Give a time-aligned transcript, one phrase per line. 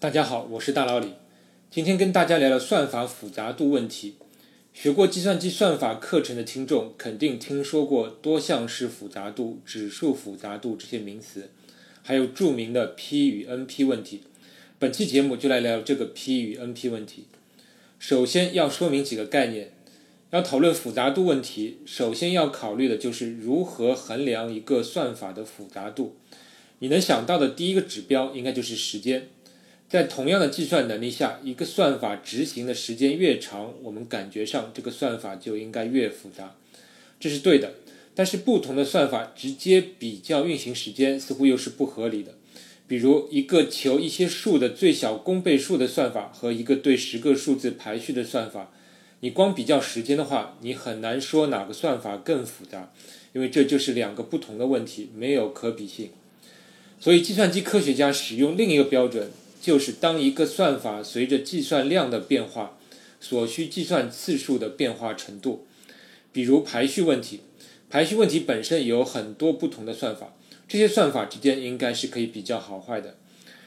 [0.00, 1.14] 大家好，我是大老李。
[1.72, 4.14] 今天跟大家聊聊算法复杂度问题。
[4.72, 11.50] 学过计算机算法课程的听众肯定听说过多项式复杂度、指数复杂度这些名词，
[12.04, 14.20] 还有著名的 P 与 NP 问题。
[14.78, 17.24] 本期节目就来聊聊这个 P 与 NP 问题。
[17.98, 19.72] 首先要说明几个概念。
[20.30, 26.14] 要讨论复杂度问题，首先要考虑的就是如何衡量一个算法的复杂度。
[26.78, 29.30] 你能想到的第一个指标应该就是时间。
[29.88, 36.54] 在同样的计算能力下，一个算法执行的时间越长，我们感觉上这个算法就应该越复杂，
[37.18, 37.72] 这是对的。
[38.14, 42.34] 但是不同的算法直接比较运行时间似乎又是不合理的。
[42.86, 48.70] 比如一个求一些数的最小公倍数的算法和一个对十个数字排序的算法，
[49.20, 52.92] 你光比较时间的话，你很难说哪个算法更复杂，
[53.32, 56.10] 因为这就是两个不同的问题，没有可比性。
[57.00, 59.30] 所以计算机科学家使用另一个标准。
[59.60, 62.78] 就是当一个算法随着计算量的变化，
[63.20, 65.66] 所需计算次数的变化程度，
[66.32, 67.40] 比如排序问题，
[67.90, 70.34] 排序问题本身有很多不同的算法，
[70.68, 73.16] 这些算法之间应该是可以比较好坏的。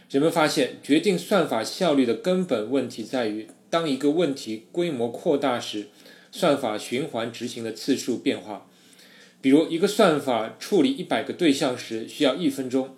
[0.09, 5.87] 人们发现，决定算法效率的根本问题在于，当一个问题规模扩大时，
[6.31, 8.67] 算法循环执行的次数变化。
[9.41, 12.95] 比如，一个算法处理一百个对象时需要一分钟。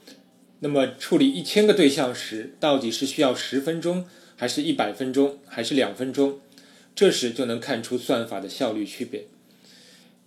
[0.64, 4.06] 那么处理一千个对象时，到底是需要十分钟，
[4.38, 6.40] 还是一百分钟，还是两分钟？
[6.96, 9.26] 这时就能看出算法的效率区别。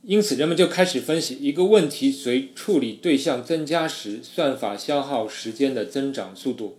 [0.02, 6.76] 因此，人们就开始分析一个问题随处理对象增加时，算法消耗时间的增长速度。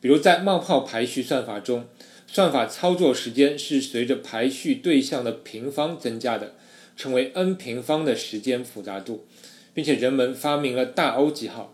[0.00, 1.86] 比如在冒泡排序算法中，
[2.28, 6.54] 算法操作时间是随着排序对象的平方增加的，
[6.96, 9.26] 称为 n 平方的时间复杂度，
[9.74, 11.73] 并且人们发明了大 O 记号。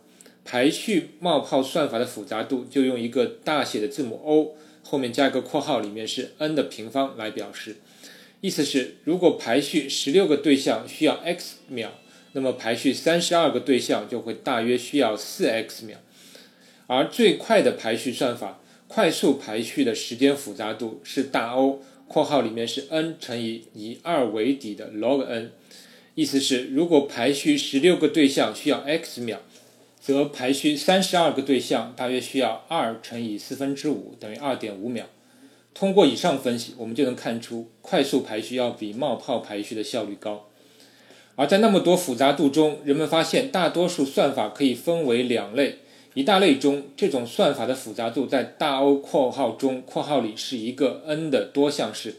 [0.50, 7.76] 排序冒泡算法的复杂度就用一个大写的字母 O 后面加一个括号，里面是 n 的平方来表示。
[8.40, 11.92] 意思是，如果排序十六个对象需要 x 秒，
[12.32, 15.98] 那么排序三十二个对象就会大约需要四 x 秒。
[16.88, 25.52] 而最快的排序算法，快速排序的时间复杂度是大 O 括号里面是 n 乘以以二为底的 log n。
[26.16, 29.41] 意思是，如果排序十六个对象需要 x 秒。
[30.00, 35.06] 则排序三十二个对象大约需要二乘以四分之五等于二点五秒。
[35.75, 40.47] 通过以上分析，我们就能看出快速排序要比冒泡排序的效率高。
[41.37, 45.77] 而在那么多复杂度中，人们发现大多数算法可以分为两类。
[46.15, 52.17] 一大类中，这种算法的复杂度在大 O 括号中括号里是一个 n 的多项式，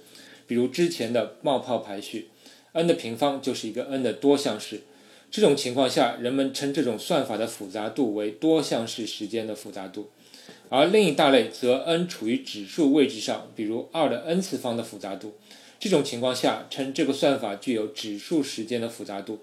[0.47, 2.29] 比如之前的冒泡排序
[2.71, 4.83] ，n 的平方就是一个 n 的多项式。
[5.31, 10.09] 这种情况下，人们称这种算法的复杂度为多项式时间的复杂度，
[10.67, 15.35] 而另一大类则 n 处于指数位置上，比如二的 n 次方的复杂度。
[15.79, 19.39] 这种情况下，称这个算法具有指数时间的复杂度。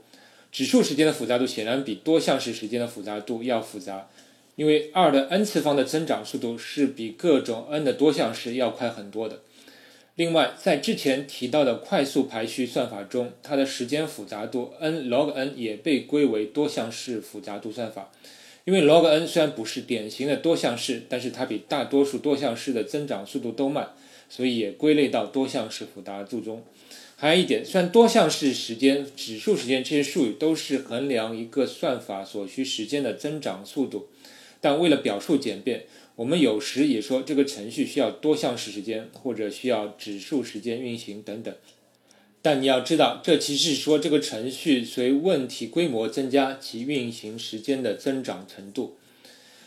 [0.52, 4.10] 指数时间的复杂度显然比多项式时间的复杂度要复杂，
[4.56, 9.40] 因为二的 n 次方的增长速度是比各种 n 的多项式要快很多的。
[10.18, 18.10] 另外，在之前提到的快速排序算法中，它的时间复杂度 n log n 也被归为多项式复杂度算法。
[18.64, 23.90] 因为 log n 虽然不是典型的多项式，但是它比大多数多项式的增长速度都慢，
[24.28, 26.64] 所以也归类到多项式复杂度中。
[27.14, 34.08] 还有一点，虽然多项式时间、指数时间这些术语都是衡量一个算法所需时间的增长速度，
[34.60, 35.86] 但为了表述简便。
[36.16, 41.54] 我们有时也说这个程序需要多项式时间，或者需要指数时间运行等等。
[42.42, 48.96] 但你要知道，这其实是说这个程序随问题规模增加其运行时间的增长程度。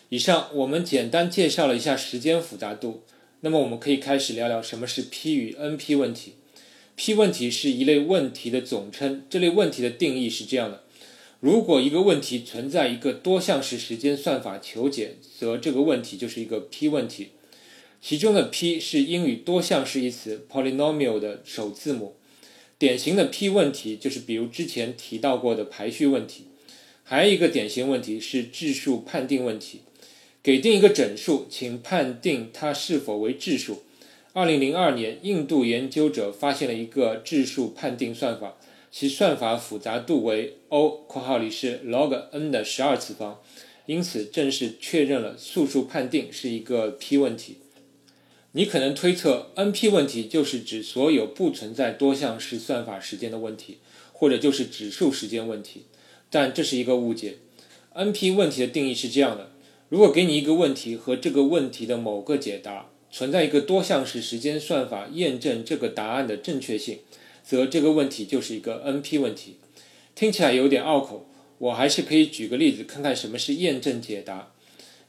[0.09, 3.03] 以上我们简单介绍了一下时间复杂度，
[3.39, 6.33] 那么我们可以开始聊聊什么是 P 与 NP 问题。
[6.97, 10.83] P 问题是一类问题的总称，这类问题的定义是这样的。
[11.41, 17.29] 如果一个问题存在一个多项式时间算法求解，则这个问题就是一个 P 问题。
[17.99, 22.13] 其中的 P 是英语多项式一词 polynomial 的首字母。
[22.77, 26.45] 典型的 P 问题就是比如之前提到过的排序问题。
[27.03, 29.81] 还有一个典型问题是质数判定问题。
[30.43, 33.81] 给定一个整数，请判定它是否为质数。
[34.33, 38.57] 二零零二年，印度研究者发现了一个质数判定算法。
[38.91, 43.41] 其算法复杂度为 O（ 括号里是 log n 的十二次方），
[43.87, 47.59] 因此正式确认了素数判定是一个 P 问题。
[48.51, 53.77] 你可能推测 NP 问题就是指所有不存在多项式算法时间的问题，
[54.11, 55.85] 或者就是指数时间问题，
[56.29, 57.37] 但这是一个误解。
[57.95, 59.51] NP 问题的定义是这样的：
[59.87, 66.99] 如果给你一个问题和这个问题的某个解答，存在一个多项式时间算法验证这个答案的正确性，
[67.51, 69.57] 则这个问题就是一个 NP 问题。
[70.15, 71.27] 听起来有点拗口，
[71.57, 74.53] 我还是可以举个例子看看什么是验证解答。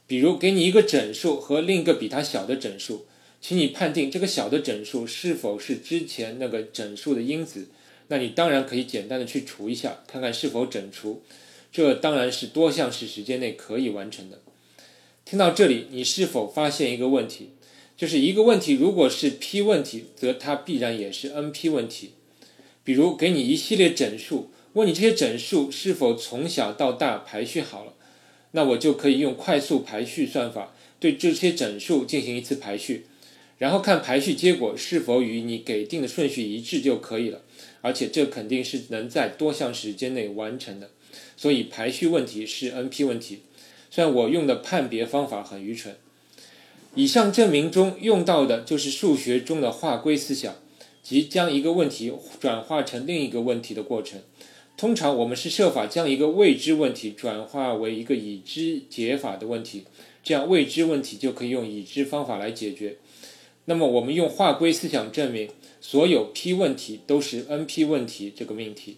[0.07, 3.05] 比如给你一个整数和另一个比它小的整数，
[3.39, 7.69] 请你判定这个小的整数是否是之前那个整数的因子。
[8.09, 11.23] 那你当然可以简单的去除一下，看看是否整除。
[11.71, 14.41] 这当然是多项式时间内可以完成的。
[15.23, 17.51] 听到这里，你是否发现一个问题？
[17.95, 22.15] 就是一个问题如果是 P 问题，则它必然也是 NP 问题。
[22.83, 27.93] 比如给你一系列整数，问你这些整数是否从小到大排序好了，
[28.51, 33.05] 那我就可以用快速排序算法对这些整数进行一次排序，
[33.57, 37.41] 然后看排序结果是否与你给定的顺序一致就可以了。
[37.81, 40.89] 而且这肯定是能在多项时间内完成的，
[41.35, 43.39] 所以排序问题是 NP 问题。
[43.91, 45.95] 虽然我用的判别方法很愚蠢。
[46.95, 50.55] 以上证明中用到的就是数学中的划归思想，
[51.03, 54.21] 即将一个问题转化成另一个问题的过程。
[54.75, 59.83] 通常我们是设法将一个未知问题转化为一个已知解法的问题，
[60.23, 62.97] 这样未知问题就可以用已知方法来解决。
[63.65, 68.97] 那么我们用划归思想证明所有 P 问题都是 NP 问题这个命题。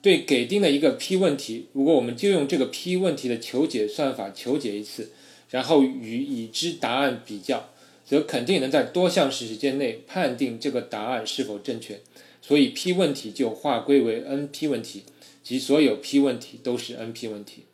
[0.00, 5.12] 对给定的一个 P 问题，如果我们就用这个 P 问题的求解算法求解一次。
[5.50, 7.70] 然后与已知答案比较，
[8.08, 12.00] 则肯定能在多项式时间内判定这个答案是否正确。
[12.40, 15.02] 所以 P 问题就划归为 NP 问题，
[15.42, 17.64] 即所有 P 问题都是 NP 问题。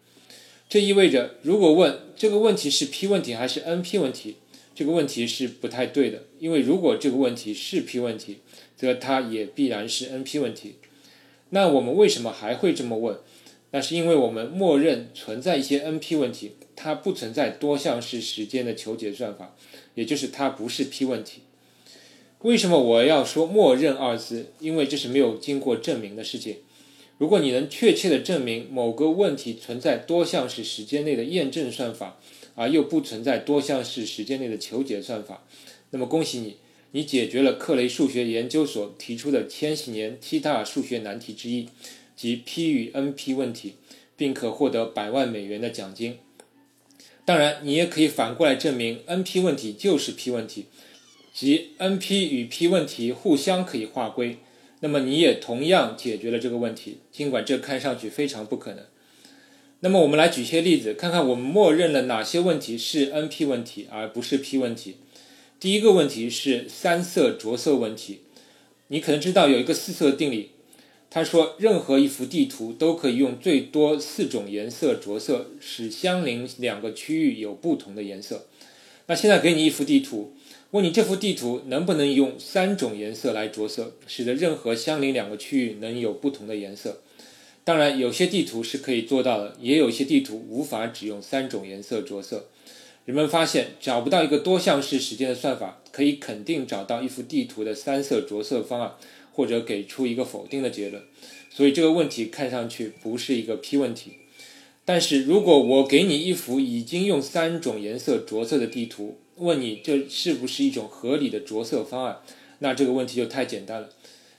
[0.69, 4.37] 这意味着，如果问这个问题是 P 问题还是 NP 问题，
[4.75, 6.25] 这个问题是不太对的。
[6.41, 8.39] 因为如果这个问题是 P 问题，
[8.77, 10.75] 则它也必然是 NP 问题。
[11.51, 13.17] 那我们为什么还会这么问？
[13.75, 16.53] 那是因为我们默认存在一些 NP 问题。
[16.77, 19.57] 它不存在多项式时间的求解算法，
[19.97, 21.41] 也就是它不是 P 问题。
[22.43, 24.53] 为什么我要说默认二字？
[24.61, 26.59] 因为这是没有经过证明的事情。
[27.19, 32.21] 如果你能确切的证明某个问题存在多项式时间内的验证算法，
[32.55, 35.45] 而又不存在多项式时间内的求解算法，
[35.91, 36.57] 那么恭喜你，
[36.93, 41.69] 你解决了克雷数学研究所提出的千禧年七大数学难题之一，
[42.17, 43.75] 即 P 与 NP 问题，
[44.17, 46.19] 并可获得百万美元的奖金。
[47.25, 50.67] 当然，你也可以反过来证明 NP 问题就是 P 问题，
[51.33, 54.37] 即 NP 与 P 问题互相可以划归，
[54.81, 58.85] 那么你也同样解决了这个问题，尽管这看上去非常不可能。
[59.81, 64.97] 那么我们来举些例子，看看我们默认了哪些问题是 NP 问题而不是 P 问题。
[65.59, 68.21] 第一个问题是三色着色问题，
[68.89, 70.51] 你可能知道有一个四色定理。
[71.15, 78.47] 他说，任何一幅地图都可以用最多四种颜色着色，使相邻两个区域有不同的颜色。
[79.07, 80.33] 那现在给你一幅地图，
[80.73, 87.01] 问你这幅地图能不能用三种颜色来着色，使得任何相邻两个区域能有不同的颜色？
[87.63, 92.47] 当然，有些地图是可以做到的，也有些地图无法只用三种颜色着色。
[93.05, 98.95] 人们发现，找不到一个多项式时间的算法可以肯定找到一幅地图的三色着色方案。
[99.35, 101.03] 或者给出一个否定的结论，
[101.51, 104.13] 所以这个问题看上去不是一个 P 问题。
[104.85, 112.19] 但是如果我给你一幅已经用三种颜色着色的地图，问你这是不是一种合理的着色方案，
[112.61, 113.91] 那这个问题就太简单了。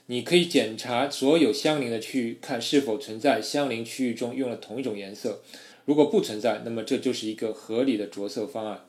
[0.06, 5.42] 你可以检查所有相邻的区域，看是否存在相邻区域中用了同一种颜色。
[5.84, 8.84] 如果不存在，那么这就是一个合理的着色方案。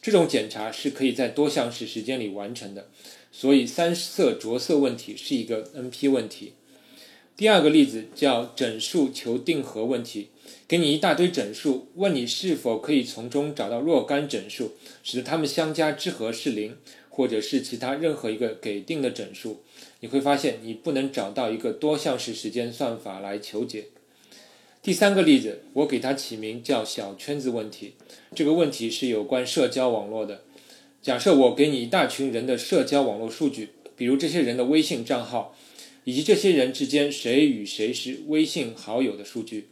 [0.00, 2.88] 这种检查是可以在多项式时间里完成的。
[3.32, 6.52] 所以三色着色问题是一个 NP 问题。
[7.34, 10.28] 第二个例子叫整数求定和问题，
[10.68, 14.72] 给你一大堆整数，问你是否可以从中找到若干整数，
[15.02, 16.76] 使得它们相加之和是零，
[17.08, 19.62] 或者是其他任何一个给定的整数。
[20.00, 23.86] 你会发现你不能找到一个多项式时间算法来求解。
[24.82, 27.94] 第三个例子，我给它起名叫小圈子问题。
[28.34, 30.42] 这个问题是有关社交网络的。
[31.02, 35.52] 假设我给你一大群人的社交网络数据，比如这些人的微信账号，
[36.04, 39.66] 以及这些人之间谁与谁是微信好友的数据。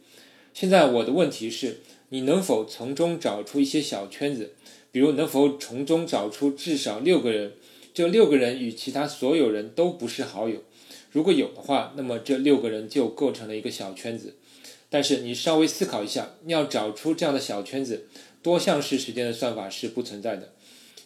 [0.53, 4.51] 现在我的问题是，你能否从中找出一些小圈子？
[4.91, 7.53] 比如能否从中找出至少六个人，
[7.93, 10.61] 这六个人与其他所有人都不是好友？
[11.13, 14.35] 如果有的话，那么这六个人就构成了一个小圈子。
[14.89, 18.07] 但是你稍微思考一下，要找出这样的小圈子，
[18.43, 20.51] 多项式时间的算法是不存在的。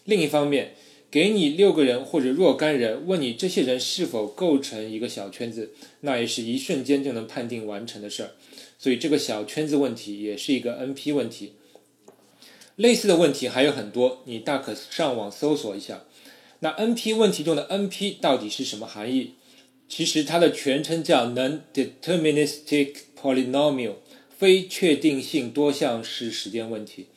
[0.05, 0.73] 另一方面，
[1.11, 8.31] 给你六个人或者若干人，问你这些人是否构成一个小圈子，那也是一瞬间就能判定完成的事儿。
[8.77, 11.53] 所以这个小圈子问题也是一个 NP 问题。
[12.75, 16.05] 类似的问题还有很多，你大可上网搜索一下。
[16.59, 19.33] 那 NP 问题中的 NP 到底是什么含义？
[19.87, 23.93] 其实它的全称叫 Non-deterministic Polynomial，
[24.37, 27.07] 非确定性多项式时间问题。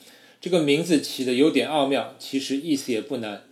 [0.40, 3.42] 这个名字起的有点奥妙，其实意思也不难。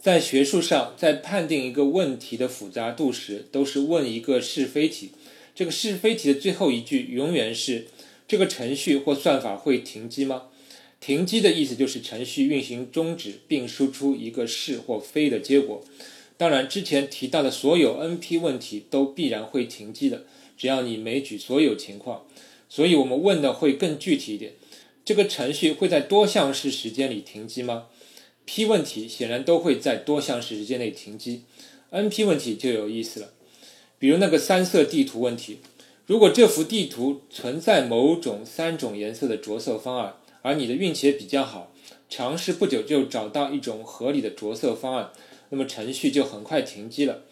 [0.00, 5.12] 在学术上，在判定一个问题的复杂度时，都是问一个是非题。
[5.54, 7.86] 这个是非题的最后一句永远是：
[8.26, 10.48] 这个程序或算法会停机吗？
[11.00, 15.84] 停机的意思就是程序运行终止，并输出一个是或非的结果。
[16.36, 20.24] 当然，之前提到的所有 NP 问题都必然会停机的，
[20.58, 22.26] 只要你枚举所有情况。
[22.68, 24.54] 所以我们问的会更具体一点：
[25.04, 27.86] 这个程序会在多项式时间里停机吗
[28.46, 31.42] ？P 问题显然都会在多项式时间内停机
[31.90, 33.32] ，NP 问题就有意思了。
[33.98, 35.58] 比如那个三色地图问题，
[36.06, 40.16] 如果这幅地图存在某种三种颜色的着色方案。
[40.42, 41.72] 而你的运气也比较好，
[42.10, 45.10] 尝试不久就找到一种合理的着色方案，
[45.48, 47.22] 那么程序就很快停机了。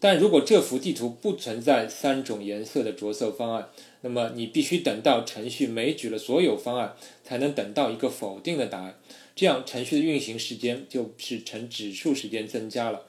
[0.00, 3.68] 但如果这幅地图不存在三种颜色的着色方案，
[4.02, 8.98] 那么你必须等到程序枚举了所有方案，才能等到一个否定的答案。
[9.34, 13.06] 这样程序的运行时间就是呈指数时间增加了。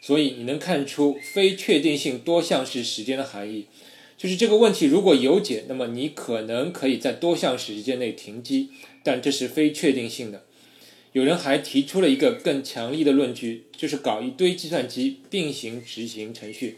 [0.00, 3.66] 所以你能看出非确定性多项式时间的含义。
[4.16, 8.70] 就是这个问题如果有解，那么你可能可以在多项时间内停机，
[9.02, 10.44] 但这是非确定性的。
[11.16, 16.76] 有人还提出了一个更强力的论据，就是搞一堆计算机并行执行程序。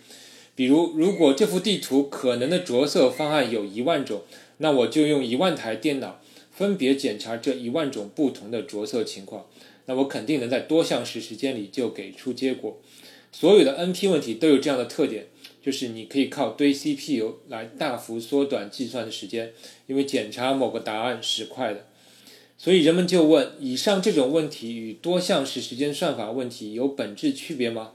[0.55, 4.23] 比如，如果这幅地图可能的着色方案有一万种，
[4.59, 6.21] 那我就用一万台电脑
[6.53, 9.47] 分别检查这一万种不同的着色情况，
[9.87, 12.81] 那我肯定能在多项时时间里就给出结果。
[13.33, 15.27] 所有的 NP 问题都有这样的特点。
[15.61, 19.53] 就是你可以靠堆 CPU 来大幅缩短计算的时间，
[19.89, 21.88] 因为检查某个答案是快的。
[22.59, 27.93] 所以人们就问：以上这种问题与多项式时间算法问题有本质区别吗？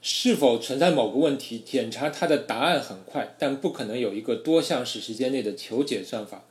[0.00, 6.44] 是否存在某个问题检查它的答案很快，但不可能有一个多项式时间内的求解算法？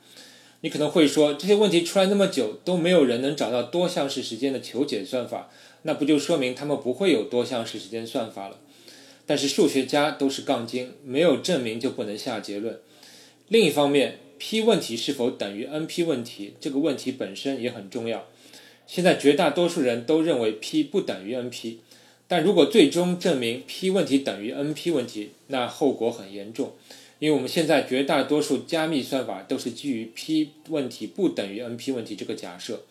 [0.60, 5.50] 你可能会说，这些问题出来那么久都没有人能找到多项式时间的求解算法，
[5.82, 8.56] 那不就说明他们不会有多项式时间算法了？
[9.26, 12.78] 但是数学家都是杠精，没有证明就不能下结论。
[13.48, 18.26] 另一方面，P 问题是否等于 NP 问题这个问题本身也很重要。
[18.88, 21.76] 现在绝大多数人都认为 P 不等于 NP，
[22.26, 26.72] 但如果最终证明 P 问题等于 NP 问题，那后果很严重。
[27.20, 32.82] 因为我们现在绝大多数加密算法都是基于 P 问题不等于 NP 问题这个假设。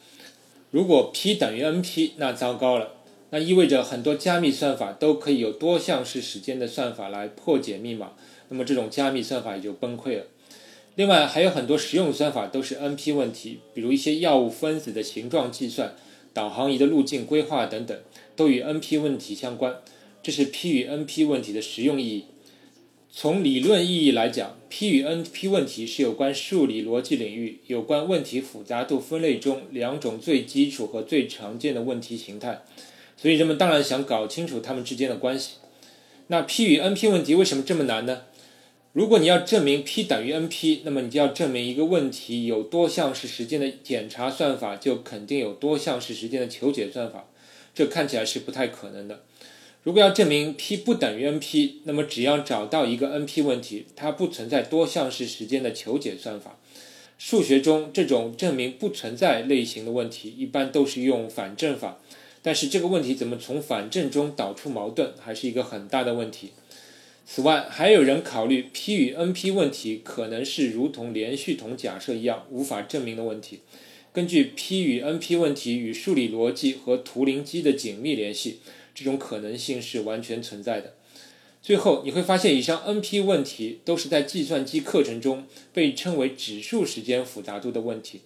[0.72, 2.94] 如果 P 等于 NP，那糟糕了。
[3.32, 8.14] 那意味着很多加密算法都可以有多项式时间的算法来破解密码，
[8.48, 10.24] 那么这种加密算法也就崩溃了。
[10.96, 15.96] 另外还有很多实用算法都是 NP 问题，比如一些药物分子的形状计算、
[16.34, 17.98] 导航仪的路径规划等等，
[18.36, 19.78] 都与 NP 问题相关。
[20.22, 22.26] 这是 P 与 NP 问题的实用意义。
[23.12, 32.62] 从理论意义来讲，P 与 NP 问题是有关数理逻辑领域、有关问题复杂度分类中两种最基础和最常见的问题形态。
[33.18, 35.56] 所以人们当然想搞清楚它们之间的关系。
[36.28, 38.22] 那 P 与 NP 问题为什么这么难呢？
[38.94, 47.26] 如果你要证明 P 等于 NP，那么你就要证明一个问题有多项式时间的检查算法，就肯定有多项式时间的求解算法。
[47.74, 49.24] 这看起来是不太可能的。
[49.84, 56.58] 如果要证明 P 不等于 NP，那么只要找到一个 NP 问题，它不存在多项式时间的求解算法。
[57.18, 62.00] 数学中这种证明不存在类型的问题，一般都是用反证法。
[62.42, 66.52] 但是这个问题怎么从反证中导出矛盾，还是一个很大的问题。
[67.26, 73.60] 此外，还有人考虑 P 与 NP 问题可能是如同连续统假设一样无法证明的问题。
[74.12, 78.60] 根据 P 与 NP 问题与数理逻辑和图灵机的紧密联系，
[78.94, 80.96] 这种可能性是完全存在的。
[81.62, 88.22] 最后，你会发现以上 NP 问题都是在计算机课程中被称为指数时间复杂度的问题。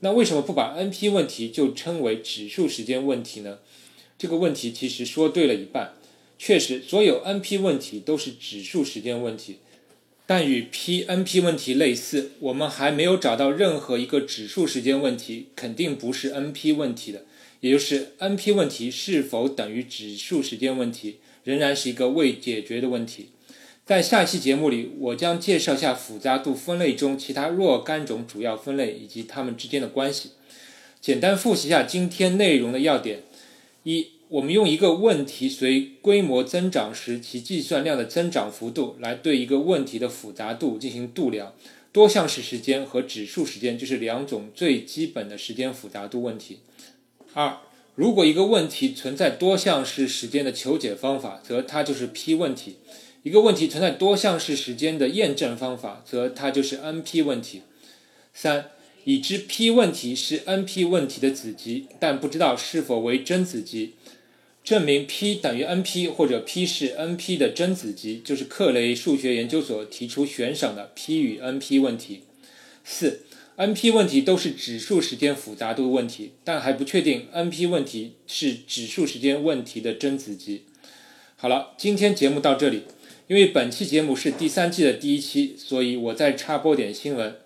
[0.00, 3.58] 那为什么不把 NP 问题就称为指数时间问题呢？
[4.16, 5.94] 这个问题其实说对了一半。
[6.38, 9.58] 确实，所有 NP 问题都是指数时间问题，
[10.26, 17.24] 但与 PNP 问题类似，我们还没有找到任何一个指数时间问题肯定不是 NP 问题的。
[17.60, 23.28] 也就是 NP 问题是否等于指数时间问题，仍然是一个未解决的问题。
[23.86, 30.30] 在下期节目里，我将介绍下复杂度分类中其他若干种主要分类以及它们之间的关系。
[31.00, 33.22] 简单复习下今天内容的要点：
[33.82, 41.54] 一、我们用一个问题随规模增长时其计算量的增长幅度来对一个问题的复杂度进行度量，
[41.92, 46.58] 多项式时间和指数时间就是两种最基本的时间复杂度问题。
[47.32, 47.58] 二，
[47.94, 52.72] 如果一个问题存在多项式时间的求解方法，则它就是 P 问题；
[53.22, 57.62] 一个问题存在多项式时间的验证方法，则它就是 NP 问题。
[58.32, 58.70] 三，
[59.04, 63.92] 已知 P 问题是 NP 问题的子集，但不知道是否为真子集。
[64.64, 72.22] 证明 P 等于 NP 或者 P 是 NP 的真子集，就是克雷数学研究所提出悬赏的 P 与 NP 问题。
[72.82, 73.26] 四
[73.58, 80.62] ，NP 问题都是指数时间复杂度问题，但还不确定 NP 问题是指数时间问题的真子集。
[81.36, 82.84] 好了，今天节目到这里。
[83.26, 87.36] 因为本期节目是第三季的第一期，所以我再插播点新闻。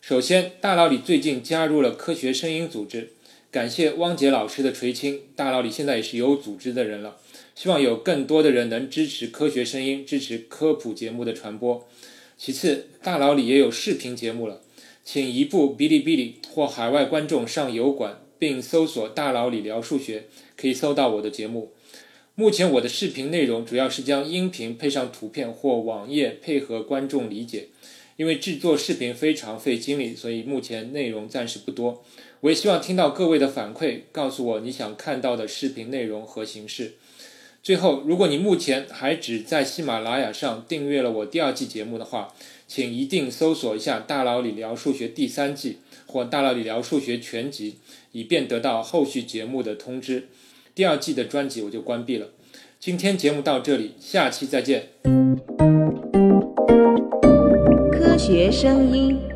[0.00, 3.10] 首先，大佬李最近加入了科学声音组织。
[3.52, 7.18] 感谢汪杰老师的垂青，大佬里现在也是有组织的人了。
[7.54, 11.86] 希望有更多的人能支持科学声音，支持科普节目的传播。
[12.38, 14.62] 其次，大佬里也有视频节目了，
[15.04, 21.72] 请移步哔哩哔哩或海外观众上油管，并搜索“大佬里聊数学”，可以搜到我的节目。
[22.34, 27.68] 目前我的视频内容主要是将音频配上图片或网页，配合观众理解。
[28.16, 32.04] 因为制作视频非常费精力，所以目前内容暂时不多。
[32.40, 36.94] 我也希望听到各位的反馈，告诉我你想看到的视频内容和形式。
[37.62, 42.34] 最后，如果你目前还只在喜马拉雅上订阅了我第二季节目的话，
[42.66, 47.72] 请一定搜索一下《大佬理聊数学》第三季或《大佬理聊数学全集》，
[48.10, 50.26] 以便得到后续节目的通知。
[50.74, 52.30] 第二季的专辑我就关闭了。
[52.80, 54.88] 今天节目到这里，下期再见。
[58.32, 59.31] 学声音。